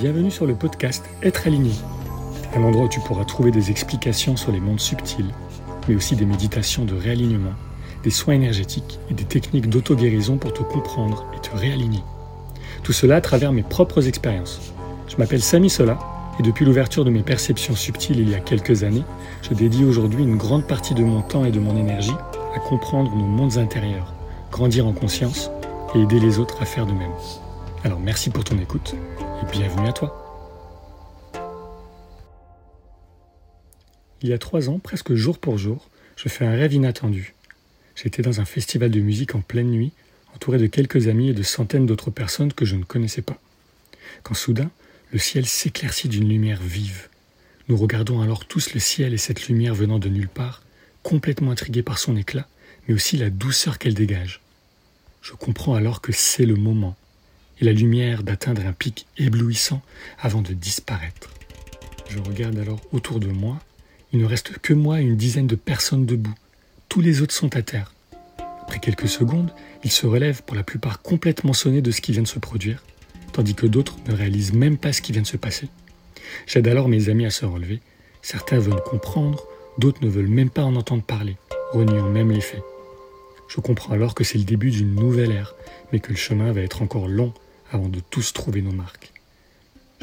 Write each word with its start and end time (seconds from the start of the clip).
Bienvenue 0.00 0.30
sur 0.30 0.46
le 0.46 0.54
podcast 0.54 1.04
Être 1.22 1.46
aligné, 1.46 1.72
un 2.56 2.62
endroit 2.62 2.86
où 2.86 2.88
tu 2.88 3.00
pourras 3.00 3.26
trouver 3.26 3.50
des 3.50 3.70
explications 3.70 4.34
sur 4.34 4.50
les 4.50 4.58
mondes 4.58 4.80
subtils, 4.80 5.28
mais 5.86 5.94
aussi 5.94 6.16
des 6.16 6.24
méditations 6.24 6.86
de 6.86 6.94
réalignement, 6.94 7.52
des 8.02 8.08
soins 8.08 8.32
énergétiques 8.32 8.98
et 9.10 9.14
des 9.14 9.24
techniques 9.24 9.68
d'auto-guérison 9.68 10.38
pour 10.38 10.54
te 10.54 10.62
comprendre 10.62 11.26
et 11.36 11.40
te 11.40 11.54
réaligner. 11.54 12.02
Tout 12.82 12.94
cela 12.94 13.16
à 13.16 13.20
travers 13.20 13.52
mes 13.52 13.62
propres 13.62 14.08
expériences. 14.08 14.72
Je 15.06 15.18
m'appelle 15.18 15.42
Sami 15.42 15.68
Sola 15.68 15.98
et 16.38 16.42
depuis 16.42 16.64
l'ouverture 16.64 17.04
de 17.04 17.10
mes 17.10 17.22
perceptions 17.22 17.76
subtiles 17.76 18.20
il 18.20 18.30
y 18.30 18.34
a 18.34 18.40
quelques 18.40 18.84
années, 18.84 19.04
je 19.42 19.52
dédie 19.52 19.84
aujourd'hui 19.84 20.22
une 20.22 20.38
grande 20.38 20.66
partie 20.66 20.94
de 20.94 21.04
mon 21.04 21.20
temps 21.20 21.44
et 21.44 21.52
de 21.52 21.60
mon 21.60 21.76
énergie 21.76 22.16
à 22.56 22.58
comprendre 22.58 23.14
nos 23.14 23.26
mondes 23.26 23.58
intérieurs, 23.58 24.14
grandir 24.50 24.86
en 24.86 24.94
conscience 24.94 25.50
et 25.94 26.00
aider 26.00 26.20
les 26.20 26.38
autres 26.38 26.62
à 26.62 26.64
faire 26.64 26.86
de 26.86 26.92
même. 26.92 27.12
Alors 27.84 28.00
merci 28.00 28.30
pour 28.30 28.44
ton 28.44 28.56
écoute 28.58 28.94
bienvenue 29.44 29.88
à 29.88 29.92
toi. 29.92 30.16
Il 34.22 34.28
y 34.28 34.32
a 34.32 34.38
trois 34.38 34.68
ans, 34.68 34.78
presque 34.78 35.14
jour 35.14 35.38
pour 35.38 35.56
jour, 35.56 35.88
je 36.16 36.28
fais 36.28 36.44
un 36.44 36.50
rêve 36.50 36.74
inattendu. 36.74 37.34
J'étais 37.96 38.22
dans 38.22 38.40
un 38.40 38.44
festival 38.44 38.90
de 38.90 39.00
musique 39.00 39.34
en 39.34 39.40
pleine 39.40 39.70
nuit, 39.70 39.92
entouré 40.34 40.58
de 40.58 40.66
quelques 40.66 41.08
amis 41.08 41.30
et 41.30 41.34
de 41.34 41.42
centaines 41.42 41.86
d'autres 41.86 42.10
personnes 42.10 42.52
que 42.52 42.64
je 42.64 42.76
ne 42.76 42.84
connaissais 42.84 43.22
pas. 43.22 43.38
Quand 44.22 44.34
soudain, 44.34 44.70
le 45.12 45.18
ciel 45.18 45.46
s'éclaircit 45.46 46.08
d'une 46.08 46.28
lumière 46.28 46.60
vive. 46.62 47.08
Nous 47.68 47.76
regardons 47.76 48.20
alors 48.20 48.44
tous 48.44 48.74
le 48.74 48.80
ciel 48.80 49.14
et 49.14 49.18
cette 49.18 49.48
lumière 49.48 49.74
venant 49.74 49.98
de 49.98 50.08
nulle 50.08 50.28
part, 50.28 50.62
complètement 51.02 51.50
intrigués 51.50 51.82
par 51.82 51.98
son 51.98 52.16
éclat, 52.16 52.46
mais 52.86 52.94
aussi 52.94 53.16
la 53.16 53.30
douceur 53.30 53.78
qu'elle 53.78 53.94
dégage. 53.94 54.42
Je 55.22 55.32
comprends 55.32 55.74
alors 55.74 56.00
que 56.00 56.12
c'est 56.12 56.46
le 56.46 56.56
moment, 56.56 56.96
et 57.60 57.64
la 57.64 57.72
lumière 57.72 58.22
d'atteindre 58.22 58.66
un 58.66 58.72
pic 58.72 59.06
éblouissant 59.18 59.82
avant 60.18 60.42
de 60.42 60.52
disparaître. 60.52 61.30
Je 62.08 62.18
regarde 62.18 62.58
alors 62.58 62.80
autour 62.92 63.20
de 63.20 63.28
moi, 63.28 63.58
il 64.12 64.20
ne 64.20 64.24
reste 64.24 64.58
que 64.58 64.74
moi 64.74 65.00
et 65.00 65.04
une 65.04 65.16
dizaine 65.16 65.46
de 65.46 65.54
personnes 65.54 66.06
debout. 66.06 66.34
Tous 66.88 67.00
les 67.00 67.22
autres 67.22 67.34
sont 67.34 67.54
à 67.56 67.62
terre. 67.62 67.92
Après 68.62 68.80
quelques 68.80 69.08
secondes, 69.08 69.52
ils 69.84 69.92
se 69.92 70.06
relèvent 70.06 70.42
pour 70.42 70.56
la 70.56 70.62
plupart 70.62 71.02
complètement 71.02 71.52
sonnés 71.52 71.82
de 71.82 71.90
ce 71.90 72.00
qui 72.00 72.12
vient 72.12 72.22
de 72.22 72.28
se 72.28 72.38
produire, 72.38 72.82
tandis 73.32 73.54
que 73.54 73.66
d'autres 73.66 73.96
ne 74.08 74.14
réalisent 74.14 74.52
même 74.52 74.76
pas 74.76 74.92
ce 74.92 75.02
qui 75.02 75.12
vient 75.12 75.22
de 75.22 75.26
se 75.26 75.36
passer. 75.36 75.68
J'aide 76.46 76.68
alors 76.68 76.88
mes 76.88 77.08
amis 77.08 77.26
à 77.26 77.30
se 77.30 77.44
relever. 77.44 77.80
Certains 78.22 78.58
veulent 78.58 78.82
comprendre, 78.82 79.44
d'autres 79.78 80.04
ne 80.04 80.10
veulent 80.10 80.28
même 80.28 80.50
pas 80.50 80.64
en 80.64 80.76
entendre 80.76 81.02
parler, 81.02 81.36
reniant 81.72 82.08
même 82.08 82.32
les 82.32 82.40
faits. 82.40 82.62
Je 83.48 83.60
comprends 83.60 83.92
alors 83.92 84.14
que 84.14 84.24
c'est 84.24 84.38
le 84.38 84.44
début 84.44 84.70
d'une 84.70 84.94
nouvelle 84.94 85.32
ère, 85.32 85.54
mais 85.92 86.00
que 86.00 86.10
le 86.10 86.16
chemin 86.16 86.52
va 86.52 86.60
être 86.60 86.82
encore 86.82 87.08
long 87.08 87.32
avant 87.70 87.88
de 87.88 88.00
tous 88.00 88.32
trouver 88.32 88.62
nos 88.62 88.72
marques. 88.72 89.12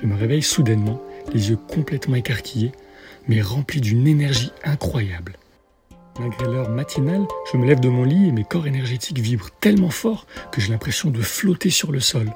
Je 0.00 0.06
me 0.06 0.16
réveille 0.16 0.42
soudainement, 0.42 1.00
les 1.32 1.50
yeux 1.50 1.56
complètement 1.56 2.16
écarquillés, 2.16 2.72
mais 3.28 3.40
remplis 3.40 3.80
d'une 3.80 4.06
énergie 4.06 4.52
incroyable. 4.64 5.36
Malgré 6.20 6.46
l'heure 6.46 6.70
matinale, 6.70 7.26
je 7.50 7.56
me 7.56 7.66
lève 7.66 7.80
de 7.80 7.88
mon 7.88 8.04
lit 8.04 8.28
et 8.28 8.32
mes 8.32 8.44
corps 8.44 8.66
énergétiques 8.66 9.18
vibrent 9.18 9.50
tellement 9.60 9.90
fort 9.90 10.26
que 10.52 10.60
j'ai 10.60 10.70
l'impression 10.70 11.10
de 11.10 11.20
flotter 11.20 11.70
sur 11.70 11.90
le 11.90 12.00
sol. 12.00 12.30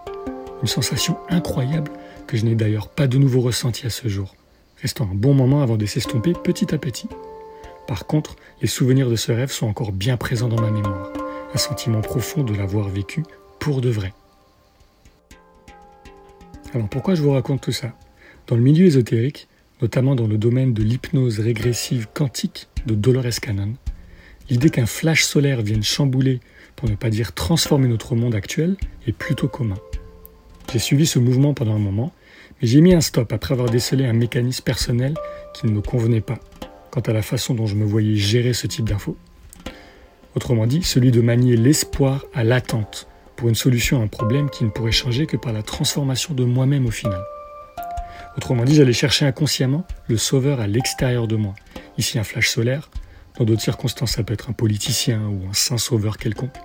Une 0.63 0.69
sensation 0.69 1.17
incroyable 1.29 1.93
que 2.27 2.37
je 2.37 2.45
n'ai 2.45 2.57
d'ailleurs 2.57 2.89
pas 2.89 3.07
de 3.07 3.19
nouveau 3.19 3.41
ressenti 3.41 3.87
à 3.87 3.91
ce 3.91 4.09
jour, 4.09 4.35
restant 4.83 5.05
un 5.05 5.15
bon 5.15 5.35
moment 5.35 5.63
avant 5.63 5.77
de 5.77 5.87
s'estomper 5.87 6.33
petit 6.33 6.75
à 6.75 6.79
petit. 6.79 7.09
Par 7.87 8.07
contre, 8.07 8.37
les 8.61 8.69
souvenirs 8.69 9.09
de 9.09 9.17
ce 9.17 9.31
rêve 9.31 9.53
sont 9.53 9.67
encore 9.67 9.93
bien 9.93 10.17
présents 10.17 10.49
dans 10.49 10.61
ma 10.61 10.71
mémoire, 10.71 11.13
un 11.55 11.59
sentiment 11.59 12.01
profond 12.01 12.43
de 12.43 12.55
l'avoir 12.55 12.89
vécu 12.89 13.23
pour 13.61 13.81
de 13.81 13.91
vrai. 13.91 14.13
Alors 16.75 16.89
pourquoi 16.89 17.15
je 17.15 17.23
vous 17.23 17.31
raconte 17.31 17.63
tout 17.63 17.73
ça? 17.73 17.95
Dans 18.47 18.57
le 18.57 18.63
milieu 18.63 18.85
ésotérique, 18.85 19.49
notamment 19.81 20.15
dans 20.15 20.27
le 20.27 20.37
domaine 20.37 20.75
de 20.75 20.83
l'hypnose 20.83 21.41
régressive 21.41 22.09
quantique 22.13 22.69
de 22.85 22.95
Dolores 22.95 23.41
Cannon, 23.41 23.73
l'idée 24.51 24.69
qu'un 24.69 24.85
flash 24.85 25.25
solaire 25.25 25.63
vienne 25.63 25.83
chambouler, 25.83 26.41
pour 26.77 26.91
ne 26.91 26.95
pas 26.95 27.09
dire 27.09 27.33
transformer 27.33 27.89
notre 27.89 28.15
monde 28.15 28.35
actuel, 28.35 28.77
est 29.07 29.13
plutôt 29.13 29.49
commun. 29.49 29.79
J'ai 30.71 30.79
suivi 30.79 31.07
ce 31.07 31.19
mouvement 31.19 31.55
pendant 31.55 31.75
un 31.75 31.81
moment, 31.81 32.13
mais 32.61 32.69
j'ai 32.69 32.83
mis 32.83 32.93
un 32.93 33.01
stop 33.01 33.33
après 33.33 33.55
avoir 33.55 33.71
décelé 33.71 34.05
un 34.05 34.13
mécanisme 34.13 34.63
personnel 34.63 35.15
qui 35.55 35.67
ne 35.67 35.73
me 35.73 35.81
convenait 35.81 36.21
pas 36.21 36.39
quant 36.91 37.01
à 37.01 37.13
la 37.15 37.23
façon 37.23 37.55
dont 37.55 37.67
je 37.67 37.77
me 37.77 37.85
voyais 37.85 38.17
gérer 38.17 38.53
ce 38.53 38.67
type 38.67 38.87
d'infos. 38.87 39.17
Autrement 40.35 40.67
dit, 40.67 40.83
celui 40.83 41.13
de 41.13 41.23
manier 41.23 41.57
l'espoir 41.57 42.27
à 42.35 42.45
l'attente 42.45 43.08
pour 43.39 43.49
une 43.49 43.55
solution 43.55 44.01
à 44.01 44.05
un 44.05 44.09
problème 44.09 44.51
qui 44.51 44.65
ne 44.65 44.69
pourrait 44.69 44.91
changer 44.91 45.27
que 45.27 45.37
par 45.37 45.53
la 45.53 45.63
transformation 45.63 46.35
de 46.35 46.45
moi-même 46.45 46.87
au 46.87 46.91
final. 46.91 47.23
Autrement 48.37 48.65
dit, 48.65 48.75
j'allais 48.75 48.93
chercher 48.93 49.27
inconsciemment 49.27 49.87
le 50.09 50.17
sauveur 50.17 50.59
à 50.59 50.67
l'extérieur 50.67 51.29
de 51.29 51.37
moi. 51.37 51.55
Ici 51.99 52.19
un 52.19 52.25
flash 52.25 52.49
solaire, 52.49 52.91
dans 53.39 53.45
d'autres 53.45 53.63
circonstances 53.63 54.13
ça 54.13 54.25
peut 54.25 54.35
être 54.35 54.51
un 54.51 54.55
politicien 54.55 55.23
ou 55.23 55.49
un 55.49 55.53
saint 55.53 55.79
sauveur 55.79 56.19
quelconque. 56.19 56.57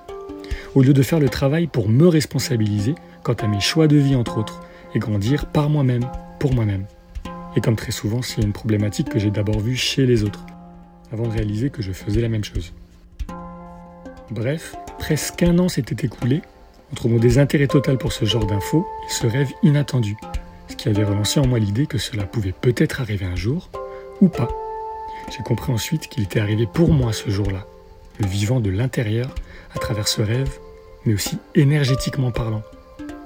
Au 0.74 0.82
lieu 0.82 0.94
de 0.94 1.04
faire 1.04 1.20
le 1.20 1.30
travail 1.30 1.68
pour 1.68 1.90
me 1.90 2.08
responsabiliser 2.08 2.96
quant 3.22 3.34
à 3.34 3.48
mes 3.48 3.62
choix 3.62 3.88
de 3.88 3.98
vie 3.98 4.16
entre 4.16 4.40
autres, 4.40 4.62
et 4.96 5.00
grandir 5.00 5.46
par 5.46 5.70
moi-même, 5.70 6.10
pour 6.40 6.56
moi-même. 6.56 6.86
Et 7.56 7.62
comme 7.62 7.76
très 7.76 7.92
souvent, 7.92 8.24
c'est 8.24 8.42
une 8.42 8.52
problématique 8.52 9.10
que 9.10 9.20
j'ai 9.20 9.30
d'abord 9.30 9.60
vue 9.60 9.76
chez 9.76 10.08
les 10.08 10.24
autres, 10.24 10.46
avant 11.12 11.28
de 11.28 11.34
réaliser 11.34 11.70
que 11.70 11.84
je 11.84 11.92
faisais 11.92 12.22
la 12.22 12.30
même 12.30 12.44
chose. 12.44 12.74
Bref, 14.32 14.76
presque 14.98 15.44
un 15.44 15.60
an 15.60 15.70
s'était 15.70 16.08
écoulé 16.08 16.42
entre 16.94 17.10
mon 17.10 17.18
désintérêt 17.18 17.66
total 17.66 17.98
pour 17.98 18.14
ce 18.14 18.24
genre 18.24 18.46
d'infos 18.46 18.88
et 19.08 19.12
ce 19.12 19.26
rêve 19.26 19.52
inattendu, 19.64 20.16
ce 20.68 20.76
qui 20.76 20.90
avait 20.90 21.04
relancé 21.04 21.40
en 21.40 21.48
moi 21.48 21.58
l'idée 21.58 21.88
que 21.88 21.98
cela 21.98 22.24
pouvait 22.24 22.52
peut-être 22.54 23.02
arriver 23.02 23.26
un 23.26 23.36
jour, 23.36 23.72
ou 24.22 24.28
pas. 24.28 24.48
J'ai 25.36 25.42
compris 25.42 25.74
ensuite 25.74 26.08
qu'il 26.08 26.22
était 26.22 26.40
arrivé 26.40 26.68
pour 26.72 26.94
moi 26.94 27.12
ce 27.12 27.32
jour-là, 27.32 27.66
le 28.20 28.28
vivant 28.28 28.60
de 28.60 28.70
l'intérieur 28.70 29.34
à 29.76 29.80
travers 29.80 30.08
ce 30.08 30.22
rêve, 30.22 30.52
mais 31.04 31.16
aussi 31.16 31.40
énergétiquement 31.56 32.30
parlant. 32.30 32.62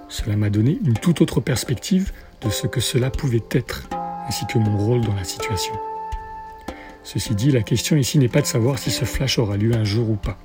Cela 0.07 0.38
m'a 0.38 0.50
donné 0.50 0.79
une 0.85 0.94
toute 0.94 1.19
autre 1.19 1.41
perspective 1.41 2.13
de 2.45 2.50
ce 2.50 2.67
que 2.67 2.79
cela 2.79 3.09
pouvait 3.09 3.44
être, 3.51 3.89
ainsi 4.29 4.45
que 4.47 4.59
mon 4.59 4.77
rôle 4.77 5.01
dans 5.01 5.16
la 5.16 5.25
situation. 5.25 5.73
Ceci 7.03 7.35
dit, 7.35 7.51
la 7.51 7.63
question 7.63 7.97
ici 7.97 8.17
n'est 8.17 8.29
pas 8.29 8.41
de 8.41 8.47
savoir 8.47 8.79
si 8.79 8.91
ce 8.91 9.03
flash 9.03 9.39
aura 9.39 9.57
lieu 9.57 9.75
un 9.75 9.83
jour 9.83 10.09
ou 10.09 10.16
pas. 10.16 10.38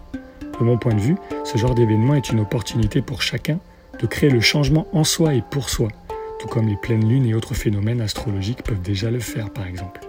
De 0.63 0.65
mon 0.65 0.79
point 0.79 0.95
de 0.95 1.01
vue, 1.01 1.17
ce 1.43 1.59
genre 1.59 1.75
d'événement 1.75 2.15
est 2.15 2.31
une 2.31 2.39
opportunité 2.39 3.03
pour 3.03 3.21
chacun 3.21 3.59
de 4.01 4.07
créer 4.07 4.31
le 4.31 4.41
changement 4.41 4.87
en 4.93 5.03
soi 5.03 5.35
et 5.35 5.43
pour 5.43 5.69
soi, 5.69 5.89
tout 6.39 6.47
comme 6.47 6.69
les 6.69 6.77
pleines 6.77 7.09
lunes 7.09 7.27
et 7.27 7.35
autres 7.35 7.55
phénomènes 7.55 8.01
astrologiques 8.01 8.63
peuvent 8.63 8.81
déjà 8.81 9.11
le 9.11 9.19
faire 9.19 9.51
par 9.51 9.67
exemple. 9.67 10.03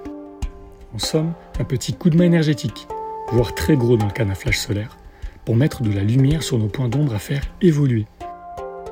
En 0.93 0.99
somme, 0.99 1.33
un 1.59 1.63
petit 1.63 1.93
coup 1.93 2.11
de 2.11 2.17
main 2.17 2.25
énergétique, 2.25 2.87
voire 3.31 3.55
très 3.55 3.75
gros 3.75 3.97
dans 3.97 4.05
le 4.05 4.11
cas 4.11 4.25
d'un 4.25 4.35
flash 4.35 4.59
solaire, 4.59 4.95
pour 5.43 5.55
mettre 5.55 5.81
de 5.81 5.91
la 5.91 6.03
lumière 6.03 6.43
sur 6.43 6.59
nos 6.59 6.67
points 6.67 6.87
d'ombre 6.87 7.15
à 7.15 7.19
faire 7.19 7.41
évoluer. 7.63 8.05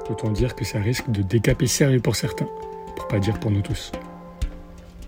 Autant 0.10 0.32
dire 0.32 0.56
que 0.56 0.66
ça 0.66 0.80
risque 0.80 1.12
de 1.12 1.22
décaper 1.22 1.68
sérieux 1.68 2.00
pour 2.00 2.16
certains, 2.16 2.50
pour 2.96 3.08
pas 3.08 3.20
dire 3.20 3.40
pour 3.40 3.52
nous 3.52 3.62
tous. 3.62 3.92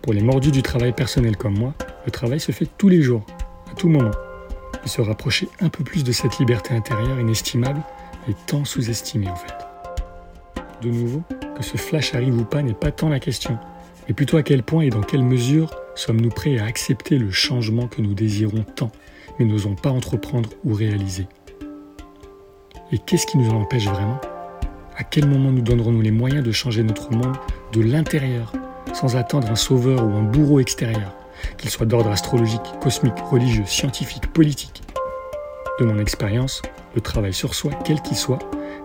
Pour 0.04 0.14
les 0.14 0.22
mordus 0.22 0.52
du 0.52 0.62
travail 0.62 0.94
personnel 0.94 1.36
comme 1.36 1.58
moi, 1.58 1.74
le 2.06 2.12
travail 2.12 2.40
se 2.40 2.52
fait 2.52 2.68
tous 2.78 2.90
les 2.90 3.02
jours, 3.02 3.26
à 3.72 3.74
tout 3.74 3.90
moment 3.90 4.12
et 4.86 4.88
se 4.90 5.02
rapprocher 5.02 5.50
un 5.62 5.70
peu 5.70 5.84
plus 5.84 6.04
de 6.04 6.12
cette 6.12 6.40
liberté 6.40 6.74
intérieure 6.74 7.20
inestimable 7.20 7.82
et 8.30 8.34
tant 8.48 8.66
sous-estimée 8.66 9.30
en 9.30 9.36
fait. 9.36 9.54
De 10.82 10.90
nouveau, 10.90 11.24
que 11.56 11.64
ce 11.64 11.78
flash 11.78 12.14
arrive 12.14 12.38
ou 12.38 12.44
pas 12.44 12.62
n'est 12.62 12.74
pas 12.74 12.92
tant 12.92 13.10
la 13.10 13.20
question, 13.20 13.58
mais 14.08 14.14
plutôt 14.14 14.38
à 14.38 14.44
quel 14.44 14.64
point 14.64 14.82
et 14.82 14.90
dans 14.90 15.02
quelle 15.02 15.24
mesure 15.24 15.74
sommes-nous 15.96 16.30
prêts 16.30 16.58
à 16.58 16.66
accepter 16.66 17.18
le 17.18 17.32
changement 17.32 17.88
que 17.88 18.02
nous 18.02 18.14
désirons 18.14 18.66
tant, 18.76 18.92
mais 19.40 19.46
n'osons 19.46 19.76
pas 19.76 19.90
entreprendre 19.90 20.50
ou 20.66 20.74
réaliser. 20.74 21.28
Et 22.92 22.98
qu'est-ce 22.98 23.26
qui 23.26 23.38
nous 23.38 23.50
en 23.50 23.62
empêche 23.62 23.86
vraiment? 23.86 24.20
À 24.98 25.04
quel 25.04 25.28
moment 25.28 25.52
nous 25.52 25.62
donnerons-nous 25.62 26.02
les 26.02 26.12
moyens 26.12 26.44
de 26.44 26.52
changer 26.52 26.84
notre 26.84 27.12
monde 27.12 27.36
de 27.72 27.82
l'intérieur, 27.82 28.54
sans 28.94 29.16
attendre 29.16 29.50
un 29.50 29.56
sauveur 29.56 30.06
ou 30.06 30.12
un 30.14 30.24
bourreau 30.24 30.60
extérieur? 30.60 31.16
Qu'il 31.58 31.70
soit 31.70 31.86
d'ordre 31.86 32.12
astrologique, 32.12 32.62
cosmique, 32.82 33.20
religieux, 33.30 33.66
scientifique, 33.66 34.32
politique. 34.32 34.84
De 35.80 35.86
mon 35.86 36.00
expérience, 36.00 36.62
le 36.96 37.02
travail 37.02 37.34
sur 37.34 37.56
soi, 37.56 37.72
quel 37.84 38.02
qu'il 38.02 38.18
soit, 38.18 38.40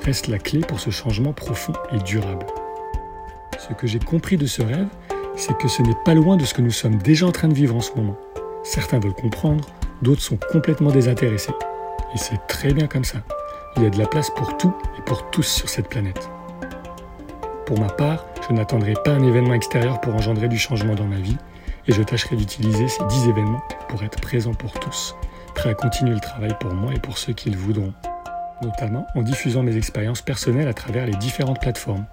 reste 0.05 0.29
la 0.29 0.39
clé 0.39 0.61
pour 0.61 0.81
ce 0.81 0.91
changement 0.91 1.33
profond 1.33 1.75
et 1.93 1.99
durable. 1.99 2.47
Ce 3.59 3.75
que 3.75 3.87
j'ai 3.87 3.99
compris 3.99 4.37
de 4.37 4.47
ce 4.47 4.63
rêve, 4.63 4.89
c'est 5.37 5.57
que 5.57 5.69
ce 5.69 5.83
n'est 5.83 5.97
pas 6.05 6.15
loin 6.15 6.37
de 6.37 6.45
ce 6.45 6.55
que 6.55 6.63
nous 6.63 6.71
sommes 6.71 6.97
déjà 6.99 7.27
en 7.27 7.33
train 7.33 7.49
de 7.49 7.55
vivre 7.55 7.77
en 7.77 7.81
ce 7.81 7.93
moment. 7.95 8.17
Certains 8.65 8.99
veulent 8.99 9.15
comprendre, 9.15 9.69
d'autres 10.03 10.23
sont 10.23 10.39
complètement 10.51 10.91
désintéressés. 10.91 11.53
Et 12.15 12.19
c'est 12.19 12.47
très 12.49 12.73
bien 12.73 12.87
comme 12.87 13.05
ça. 13.05 13.19
Il 13.77 13.83
y 13.83 13.87
a 13.87 13.91
de 13.91 13.99
la 13.99 14.07
place 14.07 14.31
pour 14.31 14.57
tout 14.57 14.75
et 14.99 15.03
pour 15.03 15.31
tous 15.31 15.47
sur 15.47 15.69
cette 15.69 15.89
planète. 15.89 16.29
Pour 17.67 17.79
ma 17.79 17.89
part, 17.89 18.25
je 18.49 18.55
n'attendrai 18.55 18.95
pas 19.05 19.13
un 19.13 19.23
événement 19.23 19.55
extérieur 19.55 20.01
pour 20.01 20.15
engendrer 20.15 20.49
du 20.49 20.59
changement 20.59 20.95
dans 20.95 21.05
ma 21.05 21.17
vie, 21.19 21.37
et 21.89 21.93
je 21.93 22.03
tâcherai 22.03 22.37
d'utiliser 22.37 22.87
ces 22.87 23.05
dix 23.07 23.29
événements 23.29 23.63
pour 23.89 24.03
être 24.05 24.21
présent 24.21 24.55
pour 24.55 24.79
tous, 24.79 25.17
prêt 25.55 25.71
à 25.71 25.75
continuer 25.75 26.15
le 26.15 26.21
travail 26.21 26.55
pour 26.61 26.73
moi 26.75 26.93
et 26.95 27.01
pour 27.01 27.19
ceux 27.19 27.33
qui 27.33 27.51
le 27.51 27.57
voudront, 27.57 27.95
notamment 28.63 29.07
en 29.15 29.23
diffusant 29.23 29.63
mes 29.63 29.77
expériences 29.77 30.23
personnelles 30.23 30.69
à 30.69 30.75
travers 30.75 31.07
les 31.07 31.17
différentes 31.17 31.61
plateformes. 31.61 32.07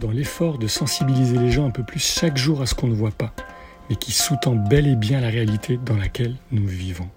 dans 0.00 0.10
l'effort 0.10 0.58
de 0.58 0.66
sensibiliser 0.66 1.38
les 1.38 1.52
gens 1.52 1.64
un 1.64 1.70
peu 1.70 1.84
plus 1.84 2.00
chaque 2.00 2.36
jour 2.36 2.60
à 2.60 2.66
ce 2.66 2.74
qu'on 2.74 2.88
ne 2.88 2.94
voit 2.94 3.12
pas, 3.12 3.32
mais 3.88 3.94
qui 3.94 4.10
sous-tend 4.10 4.56
bel 4.56 4.88
et 4.88 4.96
bien 4.96 5.20
la 5.20 5.28
réalité 5.28 5.78
dans 5.84 5.96
laquelle 5.96 6.34
nous 6.50 6.66
vivons. 6.66 7.08